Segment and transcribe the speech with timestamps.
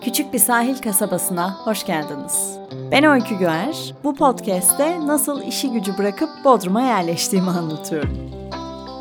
[0.00, 2.58] Küçük bir sahil kasabasına hoş geldiniz.
[2.90, 3.94] Ben Öykü Güer.
[4.04, 8.30] Bu podcast'te nasıl işi gücü bırakıp Bodrum'a yerleştiğimi anlatıyorum.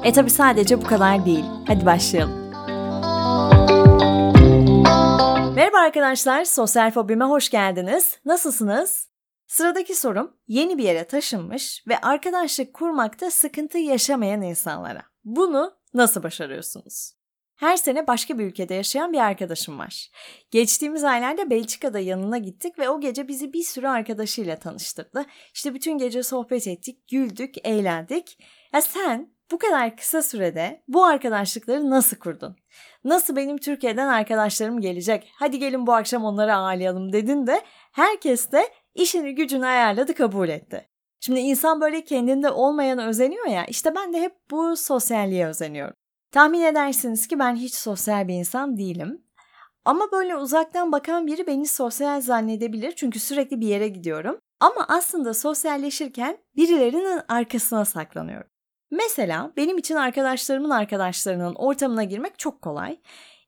[0.03, 1.45] E tabi sadece bu kadar değil.
[1.67, 2.47] Hadi başlayalım.
[5.55, 8.19] Merhaba arkadaşlar, Sosyal Fobime hoş geldiniz.
[8.25, 9.07] Nasılsınız?
[9.47, 15.01] Sıradaki sorum, yeni bir yere taşınmış ve arkadaşlık kurmakta sıkıntı yaşamayan insanlara.
[15.25, 17.16] Bunu nasıl başarıyorsunuz?
[17.57, 20.11] Her sene başka bir ülkede yaşayan bir arkadaşım var.
[20.51, 25.25] Geçtiğimiz aylarda Belçika'da yanına gittik ve o gece bizi bir sürü arkadaşıyla tanıştırdı.
[25.53, 28.37] İşte bütün gece sohbet ettik, güldük, eğlendik.
[28.73, 32.55] Ya sen bu kadar kısa sürede bu arkadaşlıkları nasıl kurdun?
[33.03, 35.31] Nasıl benim Türkiye'den arkadaşlarım gelecek?
[35.35, 40.89] Hadi gelin bu akşam onları ağırlayalım dedin de herkes de işini gücünü ayarladı kabul etti.
[41.19, 46.06] Şimdi insan böyle kendinde olmayanı özeniyor ya işte ben de hep bu sosyalliğe özeniyorum.
[46.31, 49.21] Tahmin edersiniz ki ben hiç sosyal bir insan değilim.
[49.85, 54.39] Ama böyle uzaktan bakan biri beni sosyal zannedebilir çünkü sürekli bir yere gidiyorum.
[54.59, 58.47] Ama aslında sosyalleşirken birilerinin arkasına saklanıyorum.
[58.91, 62.99] Mesela benim için arkadaşlarımın arkadaşlarının ortamına girmek çok kolay.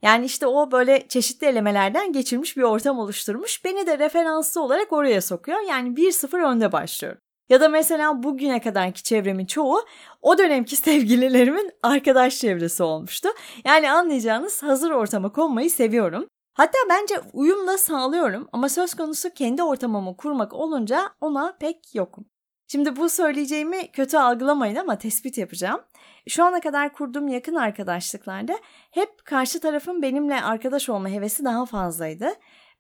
[0.02, 3.66] Yani işte o böyle çeşitli elemelerden geçirmiş bir ortam oluşturmuş.
[3.66, 5.60] Beni de referanslı olarak oraya sokuyor.
[5.60, 7.22] Yani 1-0 önde başlıyorum.
[7.50, 9.86] Ya da mesela bugüne kadarki çevremin çoğu
[10.22, 13.30] o dönemki sevgililerimin arkadaş çevresi olmuştu.
[13.66, 16.28] Yani anlayacağınız hazır ortama konmayı seviyorum.
[16.54, 22.26] Hatta bence uyum da sağlıyorum ama söz konusu kendi ortamımı kurmak olunca ona pek yokum.
[22.68, 25.82] Şimdi bu söyleyeceğimi kötü algılamayın ama tespit yapacağım.
[26.28, 28.60] Şu ana kadar kurduğum yakın arkadaşlıklarda
[28.92, 32.30] hep karşı tarafın benimle arkadaş olma hevesi daha fazlaydı.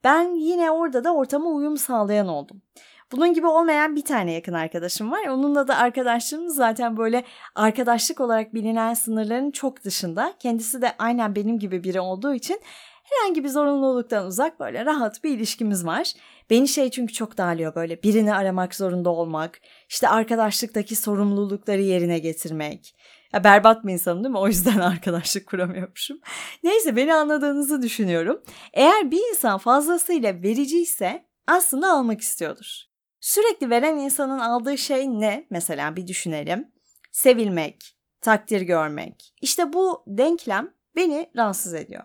[0.03, 2.62] Ben yine orada da ortama uyum sağlayan oldum.
[3.12, 5.28] Bunun gibi olmayan bir tane yakın arkadaşım var.
[5.28, 7.24] Onunla da arkadaşlığımız zaten böyle
[7.56, 10.34] arkadaşlık olarak bilinen sınırların çok dışında.
[10.40, 12.62] Kendisi de aynen benim gibi biri olduğu için
[13.04, 16.14] herhangi bir zorunluluktan uzak böyle rahat bir ilişkimiz var.
[16.50, 22.96] Beni şey çünkü çok darlıyor böyle birini aramak zorunda olmak, işte arkadaşlıktaki sorumlulukları yerine getirmek.
[23.34, 24.40] Ya berbat bir insanım değil mi?
[24.40, 26.19] O yüzden arkadaşlık kuramıyormuşum.
[26.64, 28.42] Neyse beni anladığınızı düşünüyorum.
[28.74, 32.88] Eğer bir insan fazlasıyla vericiyse aslında almak istiyordur.
[33.19, 35.47] Sürekli veren insanın aldığı şey ne?
[35.50, 36.72] Mesela bir düşünelim.
[37.12, 39.34] Sevilmek, takdir görmek.
[39.41, 42.03] İşte bu denklem beni rahatsız ediyor.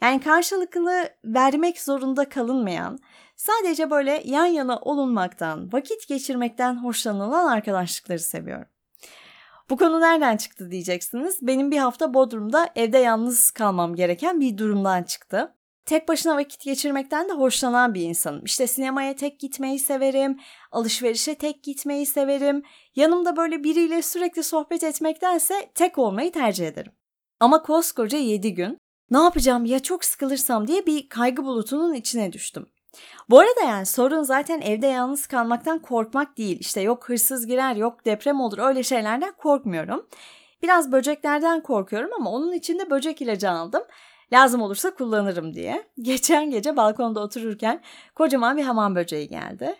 [0.00, 2.98] Yani karşılıklı vermek zorunda kalınmayan,
[3.36, 8.68] sadece böyle yan yana olunmaktan, vakit geçirmekten hoşlanılan arkadaşlıkları seviyorum.
[9.70, 11.38] Bu konu nereden çıktı diyeceksiniz.
[11.42, 15.55] Benim bir hafta Bodrum'da evde yalnız kalmam gereken bir durumdan çıktı.
[15.86, 18.44] Tek başına vakit geçirmekten de hoşlanan bir insanım.
[18.44, 20.40] İşte sinemaya tek gitmeyi severim,
[20.72, 22.62] alışverişe tek gitmeyi severim.
[22.96, 26.92] Yanımda böyle biriyle sürekli sohbet etmektense tek olmayı tercih ederim.
[27.40, 28.78] Ama koskoca 7 gün
[29.10, 32.66] ne yapacağım ya çok sıkılırsam diye bir kaygı bulutunun içine düştüm.
[33.30, 36.58] Bu arada yani sorun zaten evde yalnız kalmaktan korkmak değil.
[36.60, 40.06] İşte yok hırsız girer, yok deprem olur öyle şeylerden korkmuyorum.
[40.62, 43.82] Biraz böceklerden korkuyorum ama onun için de böcek ilacı aldım.
[44.32, 45.86] Lazım olursa kullanırım diye.
[46.02, 47.82] Geçen gece balkonda otururken
[48.14, 49.76] kocaman bir hamam böceği geldi.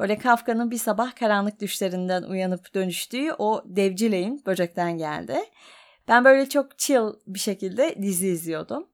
[0.00, 5.36] Böyle Kafka'nın bir sabah karanlık düşlerinden uyanıp dönüştüğü o devcileyin böcekten geldi.
[6.08, 8.88] Ben böyle çok chill bir şekilde dizi izliyordum.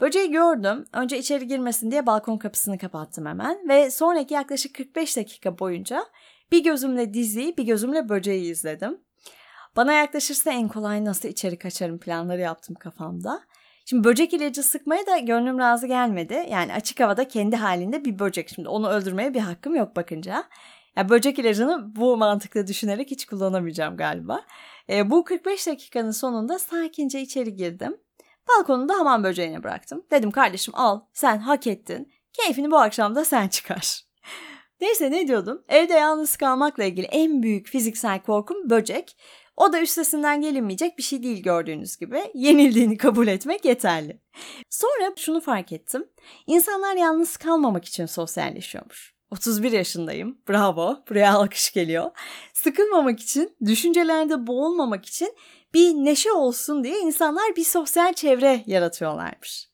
[0.00, 0.84] Böceği gördüm.
[0.92, 6.04] Önce içeri girmesin diye balkon kapısını kapattım hemen ve sonraki yaklaşık 45 dakika boyunca
[6.52, 9.00] bir gözümle diziyi, bir gözümle böceği izledim.
[9.76, 13.42] Bana yaklaşırsa en kolay nasıl içeri kaçarım planları yaptım kafamda.
[13.88, 16.46] Şimdi böcek ilacı sıkmaya da gönlüm razı gelmedi.
[16.50, 18.48] Yani açık havada kendi halinde bir böcek.
[18.48, 20.44] Şimdi onu öldürmeye bir hakkım yok bakınca.
[20.96, 24.40] Yani böcek ilacını bu mantıkla düşünerek hiç kullanamayacağım galiba.
[24.90, 27.96] E, bu 45 dakikanın sonunda sakince içeri girdim.
[28.48, 30.02] Balkonunda hamam böceğini bıraktım.
[30.10, 32.12] Dedim kardeşim al sen hak ettin.
[32.32, 34.02] Keyfini bu akşam da sen çıkar.
[34.80, 35.64] Neyse ne diyordum?
[35.68, 39.16] Evde yalnız kalmakla ilgili en büyük fiziksel korkum böcek.
[39.58, 42.30] O da üstesinden gelinmeyecek bir şey değil gördüğünüz gibi.
[42.34, 44.20] Yenildiğini kabul etmek yeterli.
[44.70, 46.08] Sonra şunu fark ettim.
[46.46, 49.14] İnsanlar yalnız kalmamak için sosyalleşiyormuş.
[49.30, 50.38] 31 yaşındayım.
[50.48, 50.96] Bravo.
[51.10, 52.10] Buraya alkış geliyor.
[52.52, 55.34] Sıkılmamak için, düşüncelerde boğulmamak için
[55.74, 59.68] bir neşe olsun diye insanlar bir sosyal çevre yaratıyorlarmış.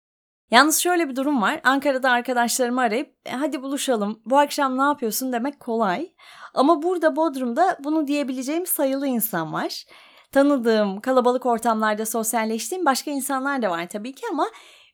[0.50, 1.60] Yalnız şöyle bir durum var.
[1.64, 6.10] Ankara'da arkadaşlarımı arayıp e, hadi buluşalım bu akşam ne yapıyorsun demek kolay.
[6.54, 9.84] Ama burada Bodrum'da bunu diyebileceğim sayılı insan var.
[10.32, 14.46] Tanıdığım, kalabalık ortamlarda sosyalleştiğim başka insanlar da var tabii ki ama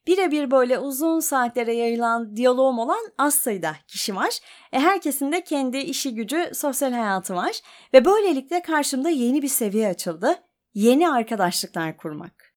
[0.07, 4.39] birebir böyle uzun saatlere yayılan diyaloğum olan az sayıda kişi var.
[4.73, 7.61] E herkesin de kendi işi gücü, sosyal hayatı var
[7.95, 10.35] ve böylelikle karşımda yeni bir seviye açıldı.
[10.75, 12.50] Yeni arkadaşlıklar kurmak.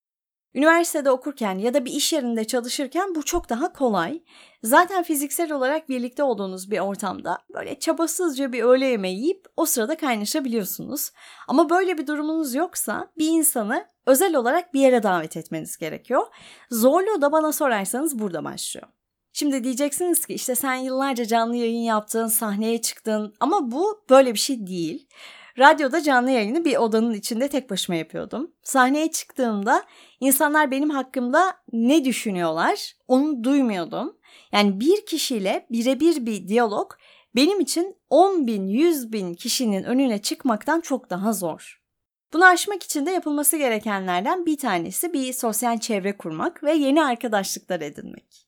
[0.56, 4.24] Üniversitede okurken ya da bir iş yerinde çalışırken bu çok daha kolay.
[4.64, 9.98] Zaten fiziksel olarak birlikte olduğunuz bir ortamda böyle çabasızca bir öğle yemeği yiyip o sırada
[9.98, 11.12] kaynaşabiliyorsunuz.
[11.48, 16.28] Ama böyle bir durumunuz yoksa bir insanı özel olarak bir yere davet etmeniz gerekiyor.
[16.72, 18.88] Zorluğu da bana sorarsanız burada başlıyor.
[19.34, 24.40] Şimdi diyeceksiniz ki işte sen yıllarca canlı yayın yaptın, sahneye çıktın ama bu böyle bir
[24.40, 25.08] şey değil.
[25.60, 28.52] Radyoda canlı yayını bir odanın içinde tek başıma yapıyordum.
[28.64, 29.84] Sahneye çıktığımda
[30.20, 34.18] insanlar benim hakkımda ne düşünüyorlar onu duymuyordum.
[34.52, 36.92] Yani bir kişiyle birebir bir diyalog
[37.36, 41.83] benim için 10 bin, 100 bin kişinin önüne çıkmaktan çok daha zor.
[42.34, 47.82] Bunu aşmak için de yapılması gerekenlerden bir tanesi bir sosyal çevre kurmak ve yeni arkadaşlıklar
[47.82, 48.48] edinmek.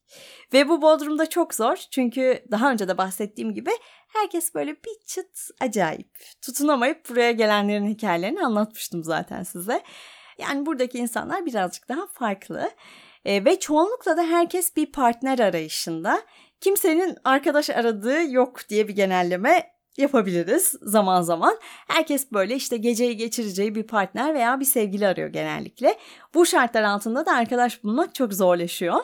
[0.53, 3.71] Ve bu Bodrum'da çok zor çünkü daha önce de bahsettiğim gibi
[4.07, 6.09] herkes böyle bir çıt acayip.
[6.41, 9.83] Tutunamayıp buraya gelenlerin hikayelerini anlatmıştım zaten size.
[10.37, 12.71] Yani buradaki insanlar birazcık daha farklı.
[13.25, 16.21] E, ve çoğunlukla da herkes bir partner arayışında.
[16.61, 21.57] Kimsenin arkadaş aradığı yok diye bir genelleme yapabiliriz zaman zaman.
[21.87, 25.97] Herkes böyle işte geceyi geçireceği bir partner veya bir sevgili arıyor genellikle.
[26.33, 28.95] Bu şartlar altında da arkadaş bulmak çok zorlaşıyor.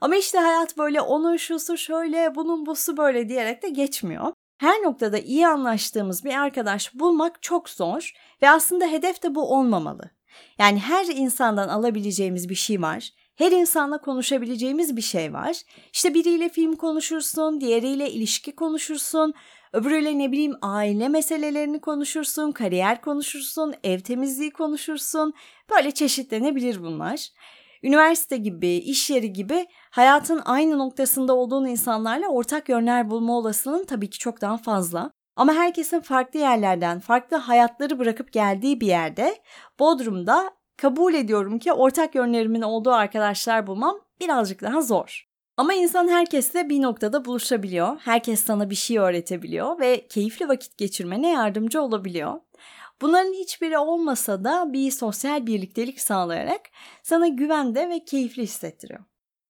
[0.00, 4.32] Ama işte hayat böyle onun şusu şöyle, bunun busu böyle diyerek de geçmiyor.
[4.58, 8.12] Her noktada iyi anlaştığımız bir arkadaş bulmak çok zor
[8.42, 10.10] ve aslında hedef de bu olmamalı.
[10.58, 13.10] Yani her insandan alabileceğimiz bir şey var.
[13.38, 15.62] Her insanla konuşabileceğimiz bir şey var.
[15.92, 19.34] İşte biriyle film konuşursun, diğeriyle ilişki konuşursun,
[19.72, 25.34] öbürüyle ne bileyim aile meselelerini konuşursun, kariyer konuşursun, ev temizliği konuşursun.
[25.70, 27.28] Böyle çeşitlenebilir bunlar.
[27.82, 34.10] Üniversite gibi, iş yeri gibi hayatın aynı noktasında olduğun insanlarla ortak yönler bulma olasılığın tabii
[34.10, 35.10] ki çok daha fazla.
[35.36, 39.42] Ama herkesin farklı yerlerden, farklı hayatları bırakıp geldiği bir yerde
[39.78, 45.28] Bodrum'da kabul ediyorum ki ortak yönlerimin olduğu arkadaşlar bulmam birazcık daha zor.
[45.56, 47.96] Ama insan herkesle bir noktada buluşabiliyor.
[48.00, 52.40] Herkes sana bir şey öğretebiliyor ve keyifli vakit geçirmene yardımcı olabiliyor.
[53.00, 56.60] Bunların hiçbiri olmasa da bir sosyal birliktelik sağlayarak
[57.02, 59.00] sana güvende ve keyifli hissettiriyor.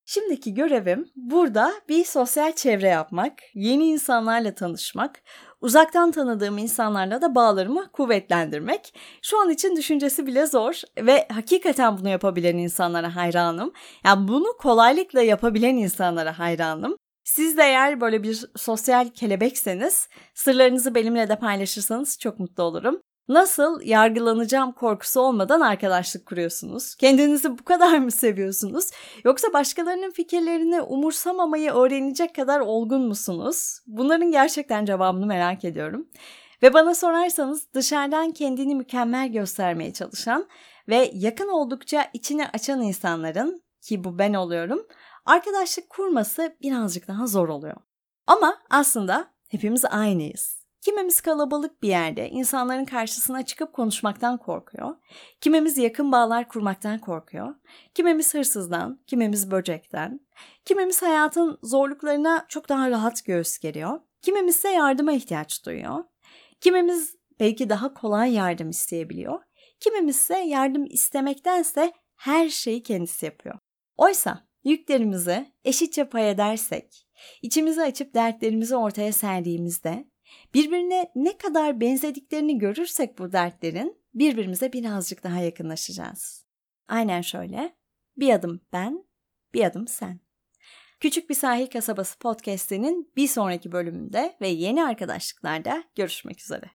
[0.05, 5.23] Şimdiki görevim burada bir sosyal çevre yapmak, yeni insanlarla tanışmak,
[5.61, 8.95] uzaktan tanıdığım insanlarla da bağlarımı kuvvetlendirmek.
[9.23, 13.73] Şu an için düşüncesi bile zor ve hakikaten bunu yapabilen insanlara hayranım.
[14.05, 16.97] Yani bunu kolaylıkla yapabilen insanlara hayranım.
[17.25, 23.01] Siz de eğer böyle bir sosyal kelebekseniz sırlarınızı benimle de paylaşırsanız çok mutlu olurum.
[23.29, 26.95] Nasıl yargılanacağım korkusu olmadan arkadaşlık kuruyorsunuz?
[26.95, 28.91] Kendinizi bu kadar mı seviyorsunuz?
[29.25, 33.81] Yoksa başkalarının fikirlerini umursamamayı öğrenecek kadar olgun musunuz?
[33.87, 36.09] Bunların gerçekten cevabını merak ediyorum.
[36.63, 40.49] Ve bana sorarsanız dışarıdan kendini mükemmel göstermeye çalışan
[40.89, 44.87] ve yakın oldukça içini açan insanların ki bu ben oluyorum,
[45.27, 47.77] arkadaşlık kurması birazcık daha zor oluyor.
[48.27, 50.58] Ama aslında hepimiz aynıyız.
[50.81, 54.97] Kimimiz kalabalık bir yerde insanların karşısına çıkıp konuşmaktan korkuyor.
[55.41, 57.55] Kimimiz yakın bağlar kurmaktan korkuyor.
[57.95, 60.21] Kimimiz hırsızdan, kimimiz böcekten.
[60.65, 64.01] Kimimiz hayatın zorluklarına çok daha rahat göğüs geriyor.
[64.23, 66.05] Kimimiz ise yardıma ihtiyaç duyuyor.
[66.61, 69.41] Kimimiz belki daha kolay yardım isteyebiliyor.
[69.81, 73.59] Kimimiz ise yardım istemektense her şeyi kendisi yapıyor.
[73.97, 77.07] Oysa yüklerimizi eşitçe pay edersek,
[77.43, 80.08] içimizi açıp dertlerimizi ortaya serdiğimizde
[80.55, 86.45] Birbirine ne kadar benzediklerini görürsek bu dertlerin birbirimize birazcık daha yakınlaşacağız.
[86.89, 87.77] Aynen şöyle.
[88.17, 89.05] Bir adım ben,
[89.55, 90.21] bir adım sen.
[91.01, 96.71] Küçük bir sahil kasabası podcast'inin bir sonraki bölümünde ve yeni arkadaşlıklarda görüşmek üzere.